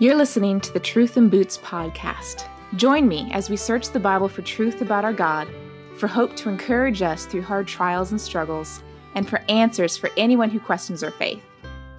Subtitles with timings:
[0.00, 2.48] You're listening to the Truth in Boots podcast.
[2.76, 5.46] Join me as we search the Bible for truth about our God,
[5.94, 8.82] for hope to encourage us through hard trials and struggles,
[9.14, 11.42] and for answers for anyone who questions our faith.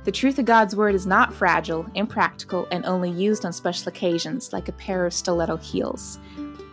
[0.04, 4.52] The truth of God's Word is not fragile, impractical, and only used on special occasions
[4.52, 6.18] like a pair of stiletto heels.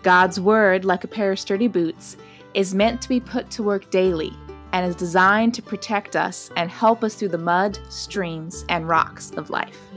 [0.03, 2.17] God's Word, like a pair of sturdy boots,
[2.55, 4.33] is meant to be put to work daily
[4.73, 9.31] and is designed to protect us and help us through the mud, streams, and rocks
[9.33, 9.88] of life.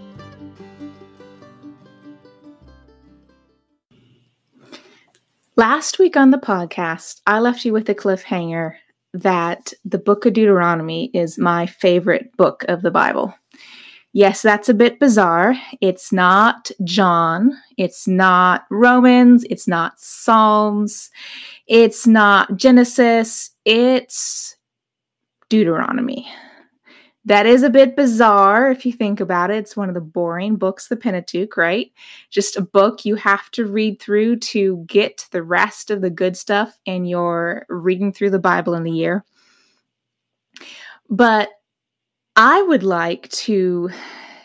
[5.57, 8.75] Last week on the podcast, I left you with a cliffhanger
[9.13, 13.35] that the book of Deuteronomy is my favorite book of the Bible.
[14.13, 15.55] Yes, that's a bit bizarre.
[15.81, 21.09] It's not John, it's not Romans, it's not Psalms,
[21.67, 24.55] it's not Genesis, it's
[25.49, 26.29] Deuteronomy.
[27.25, 29.57] That is a bit bizarre if you think about it.
[29.57, 31.91] It's one of the boring books, the Pentateuch, right?
[32.31, 36.35] Just a book you have to read through to get the rest of the good
[36.35, 39.23] stuff in your reading through the Bible in the year.
[41.09, 41.49] But
[42.35, 43.91] I would like to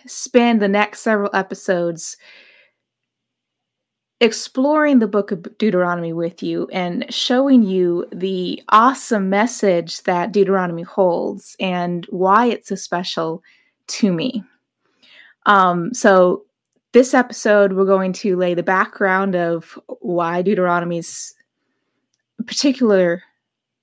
[0.07, 2.19] spend the next several episodes
[4.21, 10.83] exploring the book of Deuteronomy with you and showing you the awesome message that Deuteronomy
[10.83, 13.43] holds and why it's so special
[13.89, 14.43] to me.
[15.45, 16.45] Um, so,
[16.93, 21.35] this episode, we're going to lay the background of why Deuteronomy is
[22.47, 23.23] particular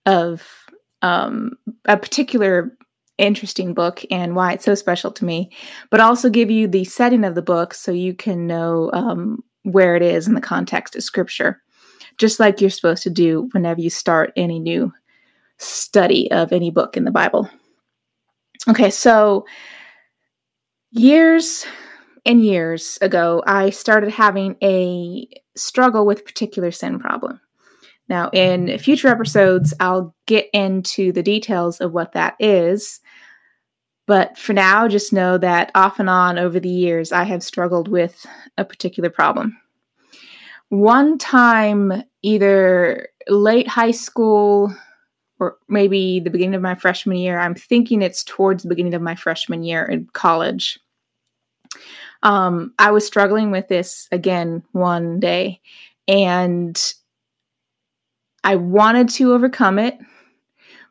[0.08, 0.66] of
[1.04, 1.52] um,
[1.86, 2.76] a particular
[3.20, 5.52] interesting book and why it's so special to me,
[5.92, 9.96] but also give you the setting of the book so you can know um, where
[9.96, 11.62] it is in the context of scripture,
[12.18, 14.92] just like you're supposed to do whenever you start any new
[15.58, 17.50] study of any book in the Bible.
[18.68, 19.46] Okay, so
[20.92, 21.66] years
[22.26, 27.40] and years ago, I started having a struggle with a particular sin problem.
[28.10, 33.00] Now, in future episodes, I'll get into the details of what that is.
[34.06, 37.88] But for now, just know that off and on over the years, I have struggled
[37.88, 38.26] with
[38.58, 39.58] a particular problem.
[40.70, 44.76] One time, either late high school
[45.40, 49.02] or maybe the beginning of my freshman year, I'm thinking it's towards the beginning of
[49.02, 50.80] my freshman year in college.
[52.24, 55.62] Um, I was struggling with this again one day,
[56.08, 56.82] and
[58.44, 59.98] I wanted to overcome it,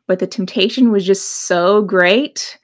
[0.07, 2.57] but the temptation was just so great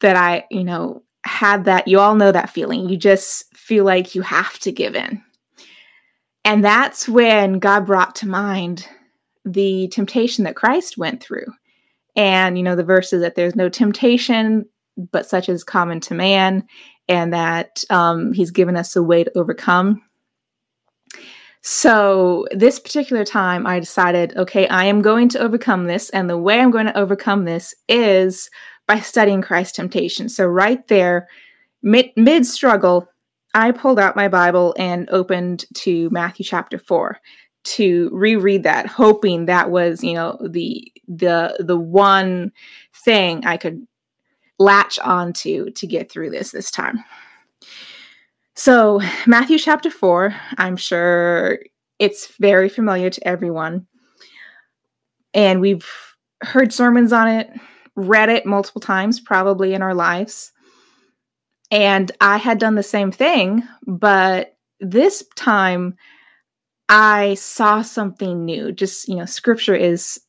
[0.00, 1.88] that I, you know, had that.
[1.88, 2.88] You all know that feeling.
[2.88, 5.22] You just feel like you have to give in.
[6.44, 8.88] And that's when God brought to mind
[9.44, 11.46] the temptation that Christ went through.
[12.16, 14.64] And, you know, the verses that there's no temptation
[15.12, 16.66] but such as common to man,
[17.08, 20.02] and that um, he's given us a way to overcome.
[21.60, 26.10] So, this particular time, I decided, okay, I am going to overcome this.
[26.10, 28.50] And the way I'm going to overcome this is
[28.88, 30.28] by studying Christ's temptation.
[30.28, 31.28] So, right there,
[31.82, 33.08] mid struggle,
[33.54, 37.20] I pulled out my Bible and opened to Matthew chapter 4
[37.64, 42.52] to reread that hoping that was you know the the the one
[43.04, 43.84] thing i could
[44.60, 47.04] latch onto to get through this this time.
[48.54, 51.58] So matthew chapter 4 i'm sure
[51.98, 53.86] it's very familiar to everyone.
[55.34, 55.86] And we've
[56.42, 57.50] heard sermons on it
[57.98, 60.52] read it multiple times, probably in our lives.
[61.70, 65.96] And I had done the same thing, but this time
[66.88, 68.72] I saw something new.
[68.72, 70.20] Just, you know, scripture is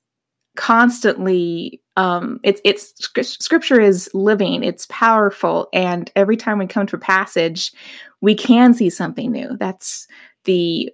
[0.57, 6.96] constantly um it's it's scripture is living, it's powerful, and every time we come to
[6.96, 7.72] a passage,
[8.19, 9.56] we can see something new.
[9.57, 10.07] That's
[10.46, 10.91] the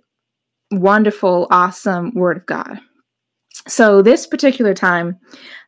[0.72, 2.80] wonderful, awesome word of God.
[3.68, 5.18] So, this particular time,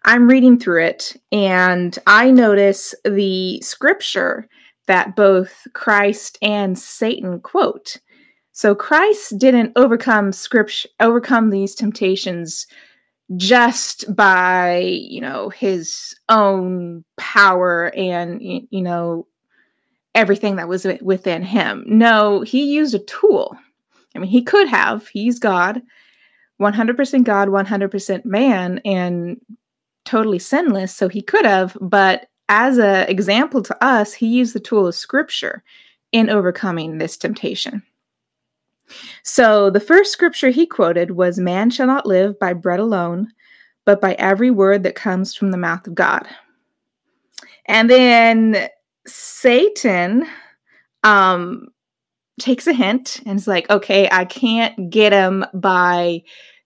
[0.03, 4.47] I'm reading through it and I notice the scripture
[4.87, 7.97] that both Christ and Satan quote.
[8.51, 12.67] So, Christ didn't overcome scripture, overcome these temptations
[13.35, 19.27] just by, you know, his own power and, you know,
[20.13, 21.83] everything that was within him.
[21.87, 23.57] No, he used a tool.
[24.15, 25.81] I mean, he could have, he's God
[26.61, 29.39] 100% God, 100% man, and
[30.05, 30.95] totally sinless.
[30.95, 34.95] So he could have, but as an example to us, he used the tool of
[34.95, 35.63] scripture
[36.11, 37.83] in overcoming this temptation.
[39.23, 43.31] So the first scripture he quoted was Man shall not live by bread alone,
[43.85, 46.27] but by every word that comes from the mouth of God.
[47.65, 48.69] And then
[49.05, 50.25] Satan
[51.03, 51.67] um,
[52.39, 56.21] takes a hint and is like, okay, I can't get him by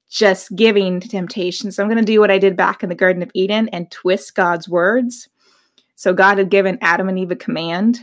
[0.09, 1.71] just giving temptation.
[1.71, 3.89] So I'm going to do what I did back in the Garden of Eden and
[3.91, 5.29] twist God's words.
[5.95, 8.00] So God had given Adam and Eve a command,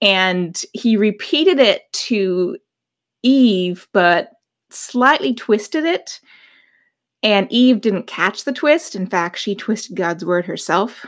[0.00, 2.56] and he repeated it to
[3.22, 4.30] Eve, but
[4.70, 6.20] slightly twisted it.
[7.22, 8.96] And Eve didn't catch the twist.
[8.96, 11.04] In fact, she twisted God's word herself.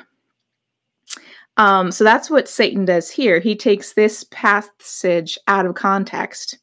[1.56, 3.38] Um, so that's what Satan does here.
[3.38, 6.58] He takes this passage out of context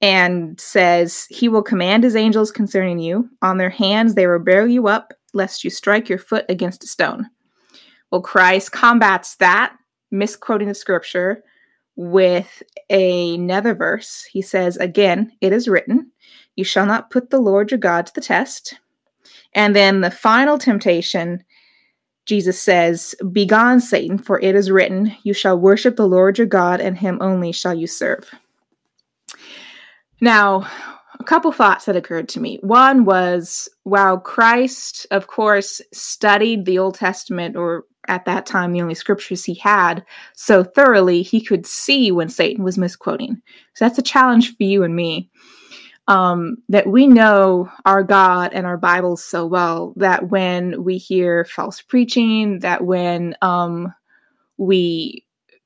[0.00, 3.28] and says, He will command his angels concerning you.
[3.42, 6.86] On their hands they will bear you up, lest you strike your foot against a
[6.86, 7.28] stone.
[8.10, 9.76] Well, Christ combats that,
[10.10, 11.42] misquoting the scripture,
[11.96, 14.24] with another verse.
[14.30, 16.12] He says, Again, it is written,
[16.56, 18.78] You shall not put the Lord your God to the test.
[19.52, 21.44] And then the final temptation
[22.30, 26.80] Jesus says, Begone, Satan, for it is written, You shall worship the Lord your God,
[26.80, 28.30] and him only shall you serve.
[30.20, 30.64] Now,
[31.18, 32.60] a couple thoughts that occurred to me.
[32.62, 38.82] One was while Christ, of course, studied the Old Testament, or at that time the
[38.82, 40.04] only scriptures he had,
[40.36, 43.42] so thoroughly, he could see when Satan was misquoting.
[43.74, 45.28] So that's a challenge for you and me
[46.10, 51.44] um, that we know our God and our Bibles so well that when we hear
[51.44, 53.94] false preaching, that when um,
[54.56, 55.24] we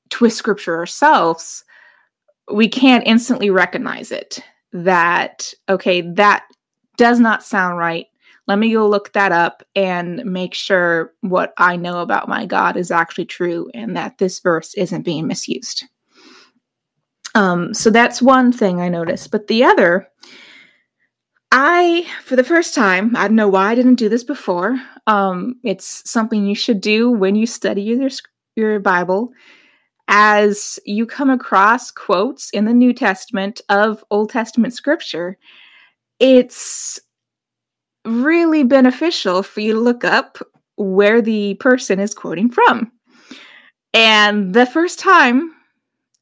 [0.09, 1.63] twist scripture ourselves,
[2.53, 4.39] we can't instantly recognize it.
[4.71, 6.45] That, okay, that
[6.95, 8.05] does not sound right.
[8.45, 12.77] Let me go look that up and make sure what I know about my God
[12.77, 15.85] is actually true and that this verse isn't being misused.
[17.35, 19.29] Um, so that's one thing I noticed.
[19.29, 20.07] But the other,
[21.51, 24.81] I, for the first time, I don't know why I didn't do this before.
[25.05, 28.09] Um, it's something you should do when you study your,
[28.55, 29.31] your Bible.
[30.07, 35.37] As you come across quotes in the New Testament of Old Testament scripture,
[36.19, 36.99] it's
[38.05, 40.37] really beneficial for you to look up
[40.77, 42.91] where the person is quoting from.
[43.93, 45.53] And the first time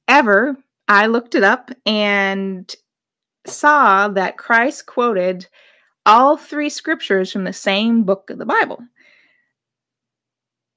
[0.08, 0.58] ever
[0.88, 2.74] I looked it up and
[3.46, 5.48] saw that Christ quoted
[6.06, 8.80] all three scriptures from the same book of the Bible.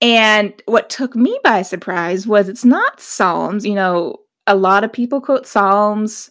[0.00, 3.64] And what took me by surprise was it's not Psalms.
[3.64, 6.30] You know, a lot of people quote Psalms,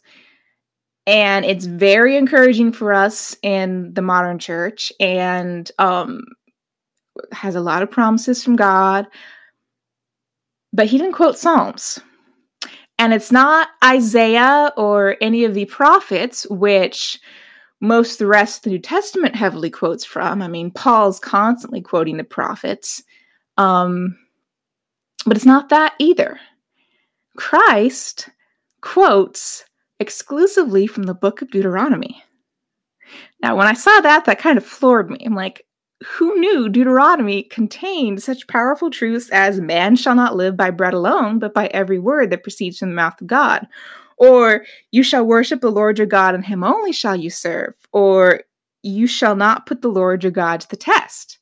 [1.08, 6.24] and it's very encouraging for us in the modern church and um,
[7.32, 9.08] has a lot of promises from God.
[10.72, 12.00] But he didn't quote Psalms.
[12.98, 17.20] And it's not Isaiah or any of the prophets, which
[17.82, 20.42] most the rest of the New Testament heavily quotes from.
[20.42, 23.04] I mean, Paul's constantly quoting the prophets.
[23.58, 24.18] Um,
[25.26, 26.40] but it's not that either.
[27.36, 28.30] Christ
[28.82, 29.66] quotes
[30.00, 32.24] exclusively from the book of Deuteronomy.
[33.42, 35.18] Now, when I saw that, that kind of floored me.
[35.26, 35.66] I'm like,
[36.06, 41.40] who knew Deuteronomy contained such powerful truths as man shall not live by bread alone,
[41.40, 43.68] but by every word that proceeds from the mouth of God?
[44.18, 47.74] Or you shall worship the Lord your God, and him only shall you serve.
[47.92, 48.42] Or
[48.84, 51.40] you shall not put the Lord your God to the test.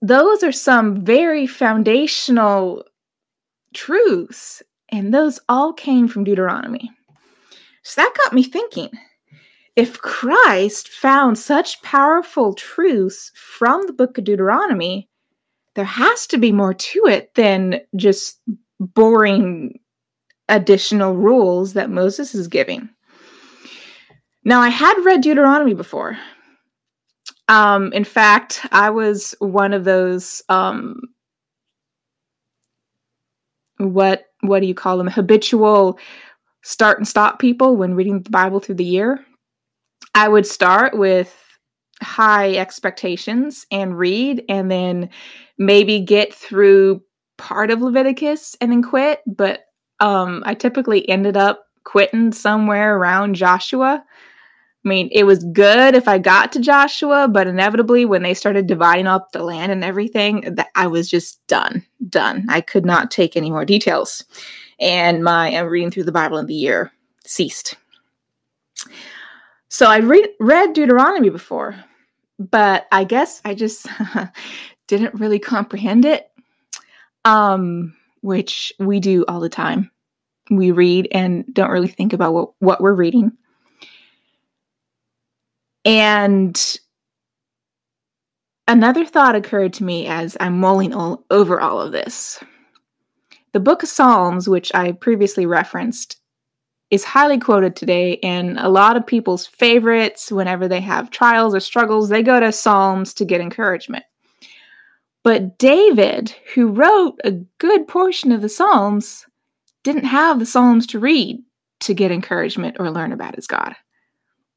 [0.00, 2.84] Those are some very foundational
[3.74, 6.90] truths, and those all came from Deuteronomy.
[7.82, 8.90] So that got me thinking
[9.76, 15.08] if Christ found such powerful truths from the book of Deuteronomy,
[15.74, 18.40] there has to be more to it than just
[18.78, 19.78] boring
[20.48, 22.90] additional rules that Moses is giving.
[24.44, 26.18] Now, I had read Deuteronomy before.
[27.48, 31.00] Um, in fact, I was one of those um,
[33.78, 35.98] what what do you call them habitual
[36.62, 39.24] start and stop people when reading the Bible through the year.
[40.14, 41.34] I would start with
[42.02, 45.10] high expectations and read, and then
[45.58, 47.02] maybe get through
[47.38, 49.20] part of Leviticus and then quit.
[49.26, 49.64] But
[50.00, 54.04] um, I typically ended up quitting somewhere around Joshua.
[54.84, 58.66] I mean, it was good if I got to Joshua, but inevitably, when they started
[58.66, 62.46] dividing up the land and everything, that I was just done, done.
[62.48, 64.24] I could not take any more details,
[64.80, 66.90] and my uh, reading through the Bible in the year
[67.24, 67.76] ceased.
[69.72, 71.74] So I re- read Deuteronomy before,
[72.38, 73.86] but I guess I just
[74.86, 76.30] didn't really comprehend it,
[77.24, 79.90] um, which we do all the time.
[80.50, 83.32] We read and don't really think about what, what we're reading.
[85.86, 86.78] And
[88.68, 92.44] another thought occurred to me as I'm mulling all over all of this.
[93.52, 96.21] The book of Psalms, which I previously referenced,
[96.92, 101.60] is highly quoted today, and a lot of people's favorites whenever they have trials or
[101.60, 104.04] struggles, they go to Psalms to get encouragement.
[105.24, 109.24] But David, who wrote a good portion of the Psalms,
[109.82, 111.42] didn't have the Psalms to read
[111.80, 113.74] to get encouragement or learn about his God.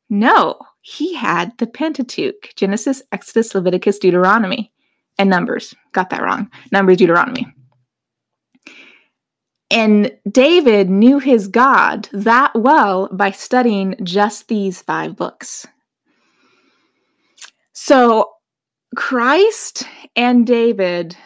[0.10, 4.74] No, he had the Pentateuch Genesis, Exodus, Leviticus, Deuteronomy,
[5.18, 5.74] and Numbers.
[5.94, 6.52] Got that wrong.
[6.74, 7.48] Numbers, Deuteronomy.
[9.76, 15.68] And David knew his God that well by studying just these five books.
[17.74, 18.32] So
[18.96, 19.84] Christ
[20.16, 21.18] and David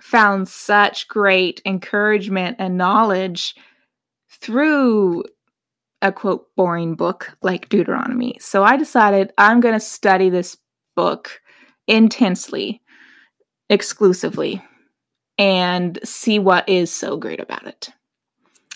[0.00, 3.56] found such great encouragement and knowledge
[4.30, 5.24] through
[6.00, 8.36] a quote boring book like Deuteronomy.
[8.38, 10.56] So I decided I'm going to study this
[10.94, 11.40] book
[11.88, 12.82] intensely,
[13.68, 14.62] exclusively,
[15.38, 17.90] and see what is so great about it.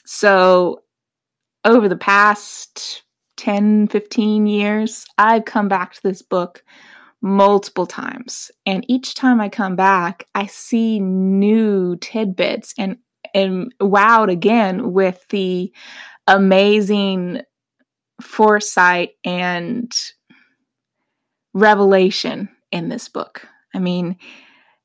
[0.04, 0.82] So
[1.64, 3.02] over the past
[3.36, 6.64] 10, 15 years, I've come back to this book
[7.20, 8.50] multiple times.
[8.66, 12.98] And each time I come back, I see new tidbits and
[13.34, 15.72] am wowed again with the
[16.26, 17.42] amazing
[18.20, 19.92] foresight and
[21.54, 23.46] revelation in this book.
[23.74, 24.16] I mean,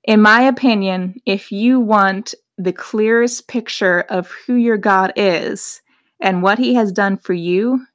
[0.04, 5.82] in my opinion, if you want the clearest picture of who your God is
[6.20, 7.86] and what he has done for you,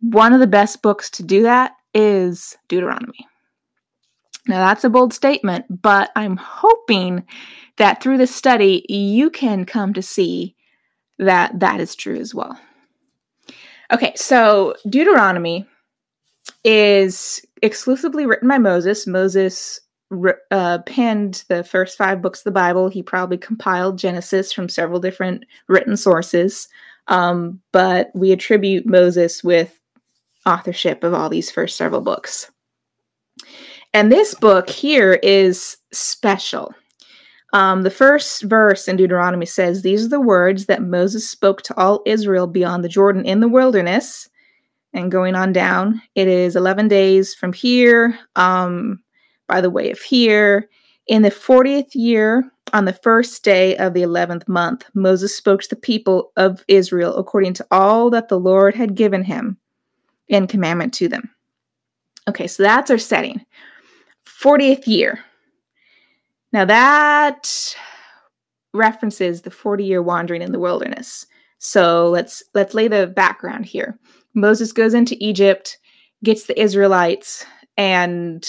[0.00, 3.26] one of the best books to do that is Deuteronomy.
[4.48, 7.24] Now, that's a bold statement, but I'm hoping
[7.76, 10.56] that through this study, you can come to see
[11.18, 12.58] that that is true as well.
[13.92, 15.66] Okay, so Deuteronomy
[16.64, 19.06] is exclusively written by Moses.
[19.06, 19.80] Moses
[20.50, 22.88] uh, penned the first five books of the Bible.
[22.88, 26.68] He probably compiled Genesis from several different written sources,
[27.08, 29.78] um, but we attribute Moses with
[30.46, 32.50] authorship of all these first several books.
[33.94, 36.74] And this book here is special.
[37.52, 41.76] Um, the first verse in Deuteronomy says, These are the words that Moses spoke to
[41.76, 44.28] all Israel beyond the Jordan in the wilderness.
[44.94, 49.02] And going on down, it is 11 days from here, um,
[49.48, 50.68] by the way of here.
[51.06, 55.68] In the 40th year, on the first day of the 11th month, Moses spoke to
[55.68, 59.58] the people of Israel according to all that the Lord had given him
[60.28, 61.30] in commandment to them.
[62.28, 63.44] Okay, so that's our setting.
[64.26, 65.18] 40th year.
[66.52, 67.74] Now that
[68.74, 71.26] references the 40 year wandering in the wilderness.
[71.58, 73.98] So let's let's lay the background here.
[74.34, 75.78] Moses goes into Egypt,
[76.24, 77.44] gets the Israelites,
[77.76, 78.48] and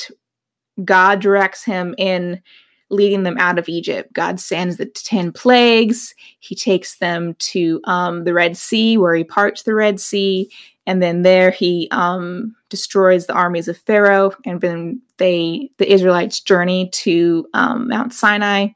[0.84, 2.42] God directs him in
[2.90, 4.14] leading them out of Egypt.
[4.14, 6.14] God sends the 10 plagues.
[6.40, 10.50] He takes them to um, the Red Sea, where he parts the Red Sea.
[10.86, 14.34] And then there he um, destroys the armies of Pharaoh.
[14.46, 18.68] And then they, the Israelites, journey to um, Mount Sinai,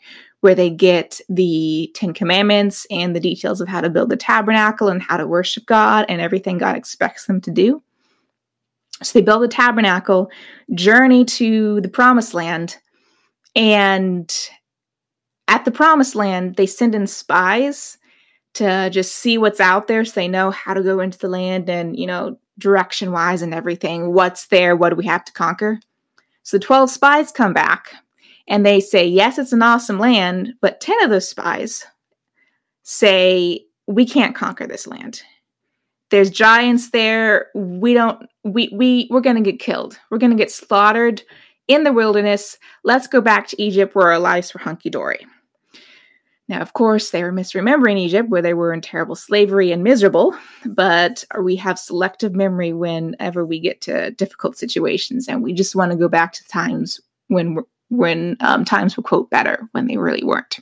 [0.42, 4.88] where they get the Ten Commandments and the details of how to build the tabernacle
[4.88, 7.84] and how to worship God and everything God expects them to do.
[9.04, 10.32] So they build the tabernacle,
[10.74, 12.78] journey to the promised land,
[13.56, 14.50] and
[15.48, 17.98] at the promised land, they send in spies
[18.56, 21.70] to just see what's out there so they know how to go into the land
[21.70, 24.14] and, you know, direction wise and everything.
[24.14, 24.76] What's there?
[24.76, 25.80] What do we have to conquer?
[26.44, 27.94] So the 12 spies come back
[28.48, 31.86] and they say, yes, it's an awesome land, but 10 of those spies
[32.84, 35.22] say, we can't conquer this land.
[36.10, 37.48] There's giants there.
[37.54, 40.00] We don't, we, we, we're going to get killed.
[40.10, 41.22] We're going to get slaughtered
[41.68, 42.58] in the wilderness.
[42.84, 45.26] Let's go back to Egypt where our lives were hunky dory.
[46.50, 50.34] Now, of course, they were misremembering Egypt where they were in terrible slavery and miserable,
[50.66, 55.92] but we have selective memory whenever we get to difficult situations, and we just want
[55.92, 57.58] to go back to times when
[57.90, 60.60] when um, times were quote better when they really weren't.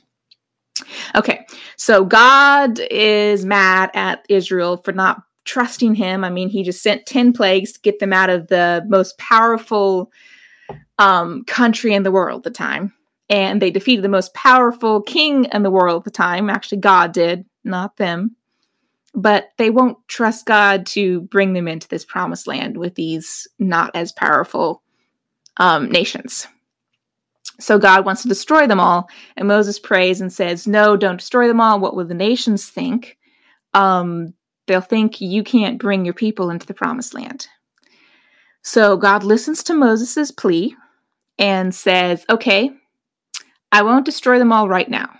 [1.14, 6.24] Okay, so God is mad at Israel for not trusting Him.
[6.24, 10.12] I mean, He just sent ten plagues to get them out of the most powerful
[10.98, 12.92] um, country in the world at the time.
[13.28, 16.48] And they defeated the most powerful king in the world at the time.
[16.48, 18.36] Actually, God did, not them.
[19.14, 23.96] But they won't trust God to bring them into this promised land with these not
[23.96, 24.82] as powerful
[25.56, 26.46] um, nations.
[27.58, 29.08] So God wants to destroy them all.
[29.36, 31.80] And Moses prays and says, No, don't destroy them all.
[31.80, 33.16] What will the nations think?
[33.72, 34.34] Um,
[34.66, 37.48] they'll think you can't bring your people into the promised land.
[38.62, 40.74] So God listens to Moses' plea
[41.38, 42.70] and says, Okay,
[43.70, 45.10] I won't destroy them all right now.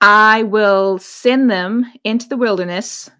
[0.00, 3.10] I will send them into the wilderness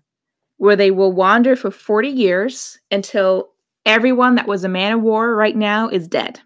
[0.59, 3.51] where they will wander for 40 years until
[3.85, 6.41] everyone that was a man of war right now is dead.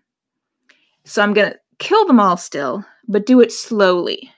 [1.04, 4.30] So I'm going to kill them all still, but do it slowly.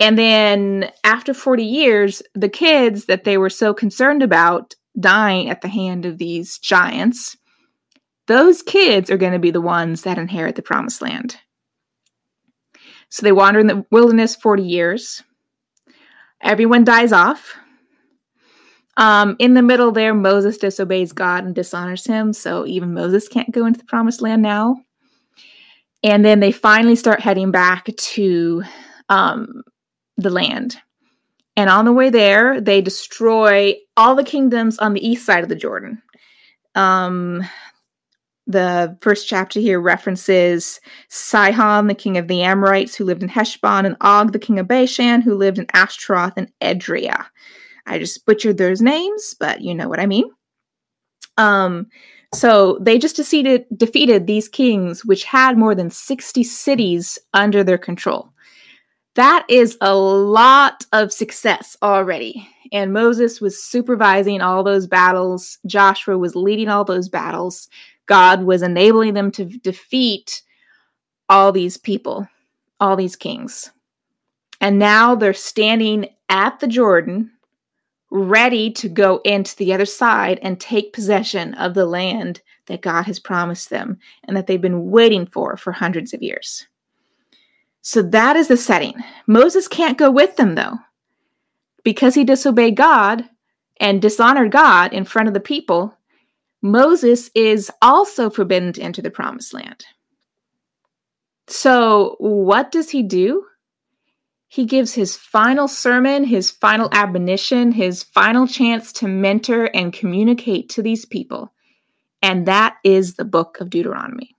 [0.00, 5.60] And then after 40 years, the kids that they were so concerned about dying at
[5.60, 7.36] the hand of these giants,
[8.26, 11.36] those kids are going to be the ones that inherit the promised land.
[13.10, 15.22] So they wander in the wilderness 40 years.
[16.42, 17.56] Everyone dies off.
[18.96, 22.32] Um, in the middle there, Moses disobeys God and dishonors him.
[22.32, 24.76] So even Moses can't go into the promised land now.
[26.02, 28.62] And then they finally start heading back to
[29.08, 29.62] um,
[30.22, 30.76] the land.
[31.56, 35.48] And on the way there, they destroy all the kingdoms on the east side of
[35.48, 36.00] the Jordan.
[36.74, 37.44] Um,
[38.46, 43.86] the first chapter here references Sihon, the king of the Amorites, who lived in Heshbon,
[43.86, 47.26] and Og, the king of Bashan, who lived in Ashtaroth and Edrei.
[47.86, 50.30] I just butchered those names, but you know what I mean.
[51.36, 51.86] Um,
[52.34, 57.78] so they just defeated, defeated these kings, which had more than 60 cities under their
[57.78, 58.29] control.
[59.16, 62.48] That is a lot of success already.
[62.72, 65.58] And Moses was supervising all those battles.
[65.66, 67.68] Joshua was leading all those battles.
[68.06, 70.42] God was enabling them to defeat
[71.28, 72.28] all these people,
[72.78, 73.70] all these kings.
[74.60, 77.30] And now they're standing at the Jordan,
[78.10, 83.04] ready to go into the other side and take possession of the land that God
[83.04, 86.66] has promised them and that they've been waiting for for hundreds of years.
[87.82, 88.94] So that is the setting.
[89.26, 90.78] Moses can't go with them, though,
[91.82, 93.24] because he disobeyed God
[93.78, 95.96] and dishonored God in front of the people.
[96.62, 99.86] Moses is also forbidden to enter the promised land.
[101.46, 103.46] So, what does he do?
[104.46, 110.68] He gives his final sermon, his final admonition, his final chance to mentor and communicate
[110.70, 111.52] to these people.
[112.20, 114.36] And that is the book of Deuteronomy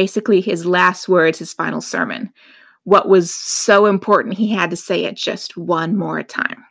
[0.00, 2.32] basically his last words, his final sermon.
[2.84, 6.64] What was so important, he had to say it just one more time.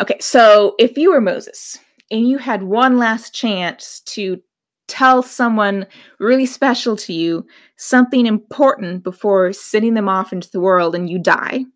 [0.00, 1.78] Okay, so if you were Moses
[2.10, 4.40] and you had one last chance to
[4.86, 5.86] tell someone
[6.18, 7.44] really special to you
[7.76, 11.66] something important before sending them off into the world and you die,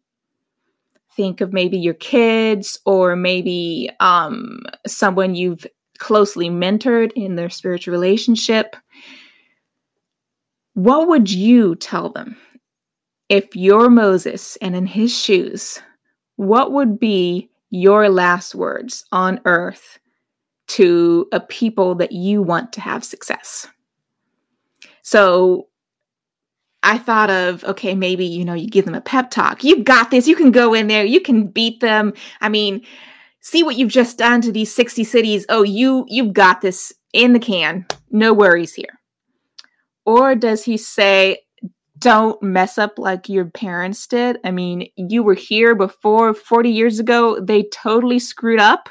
[1.15, 5.67] think of maybe your kids or maybe um, someone you've
[5.99, 8.75] closely mentored in their spiritual relationship
[10.75, 12.37] what would you tell them
[13.29, 15.81] if you're Moses and in his shoes?
[16.37, 19.99] What would be your last words on earth
[20.69, 23.69] to a people that you want to have success?
[25.03, 25.69] So
[26.83, 29.63] I thought of, okay, maybe, you know, you give them a pep talk.
[29.63, 30.27] You've got this.
[30.27, 31.05] You can go in there.
[31.05, 32.13] You can beat them.
[32.41, 32.85] I mean,
[33.41, 35.47] see what you've just done to these 60 cities.
[35.49, 37.87] Oh, you you've got this in the can.
[38.11, 38.99] No worries here.
[40.05, 41.39] Or does he say,
[41.99, 44.39] don't mess up like your parents did?
[44.45, 47.39] I mean, you were here before 40 years ago.
[47.41, 48.89] They totally screwed up.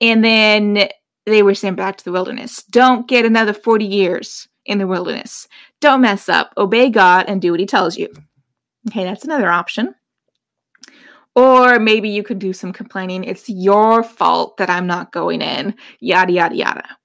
[0.00, 0.88] And then
[1.24, 2.62] they were sent back to the wilderness.
[2.64, 5.48] Don't get another 40 years in the wilderness.
[5.80, 6.52] Don't mess up.
[6.56, 8.08] Obey God and do what he tells you.
[8.88, 9.94] Okay, that's another option.
[11.34, 13.24] Or maybe you could do some complaining.
[13.24, 16.96] It's your fault that I'm not going in, yada, yada, yada.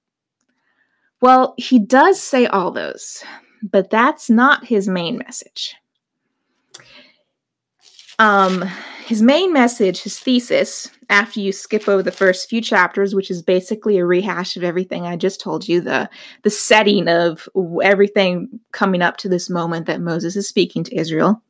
[1.22, 3.22] Well, he does say all those,
[3.62, 5.76] but that's not his main message.
[8.18, 8.62] Um,
[9.06, 13.40] his main message, his thesis, after you skip over the first few chapters, which is
[13.40, 16.10] basically a rehash of everything I just told you, the
[16.42, 17.48] the setting of
[17.84, 21.40] everything coming up to this moment that Moses is speaking to Israel.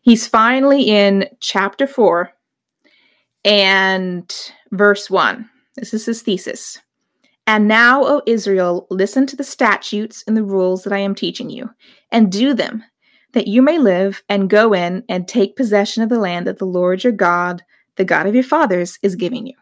[0.00, 2.32] He's finally in chapter four
[3.44, 4.34] and
[4.70, 5.50] verse one.
[5.76, 6.80] This is his thesis.
[7.50, 11.50] And now, O Israel, listen to the statutes and the rules that I am teaching
[11.50, 11.70] you,
[12.12, 12.84] and do them,
[13.32, 16.64] that you may live and go in and take possession of the land that the
[16.64, 17.64] Lord your God,
[17.96, 19.54] the God of your fathers, is giving you.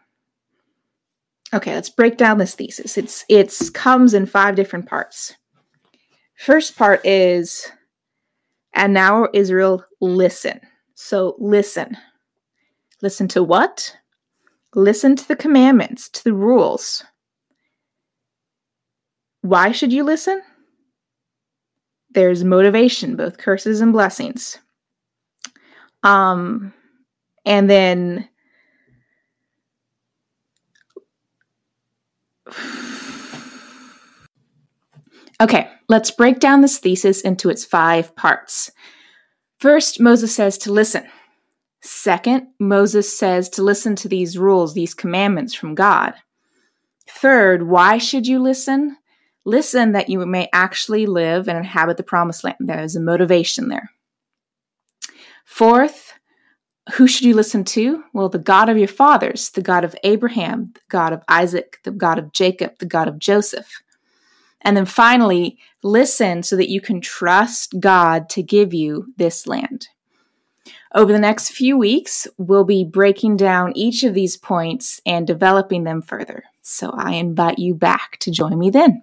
[1.51, 2.95] Okay, let's break down this thesis.
[2.95, 5.33] It's it's comes in five different parts.
[6.35, 7.71] First part is
[8.71, 10.59] and now Israel listen.
[10.93, 11.97] So listen.
[13.01, 13.97] Listen to what?
[14.75, 17.03] Listen to the commandments, to the rules.
[19.41, 20.41] Why should you listen?
[22.11, 24.57] There's motivation, both curses and blessings.
[26.03, 26.73] Um,
[27.45, 28.29] and then
[35.41, 38.71] Okay, let's break down this thesis into its five parts.
[39.57, 41.07] First, Moses says to listen.
[41.81, 46.13] Second, Moses says to listen to these rules, these commandments from God.
[47.07, 48.97] Third, why should you listen?
[49.49, 52.57] Listen that you may actually live and inhabit the promised land.
[52.59, 53.89] There is a motivation there.
[55.43, 56.13] Fourth,
[56.93, 58.03] who should you listen to?
[58.13, 61.89] Well, the God of your fathers, the God of Abraham, the God of Isaac, the
[61.89, 63.81] God of Jacob, the God of Joseph.
[64.61, 69.87] And then finally, listen so that you can trust God to give you this land.
[70.93, 75.85] Over the next few weeks, we'll be breaking down each of these points and developing
[75.85, 76.43] them further.
[76.61, 79.01] So I invite you back to join me then.